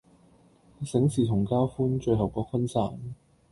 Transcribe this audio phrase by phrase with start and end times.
[0.83, 2.97] 醒時同交歡，醉後各分散